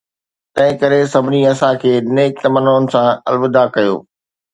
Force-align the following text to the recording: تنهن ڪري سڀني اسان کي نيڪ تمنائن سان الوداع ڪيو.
تنهن 0.53 0.73
ڪري 0.81 0.99
سڀني 1.13 1.41
اسان 1.51 1.73
کي 1.81 1.91
نيڪ 2.15 2.31
تمنائن 2.43 2.83
سان 2.93 3.07
الوداع 3.29 3.65
ڪيو. 3.75 3.95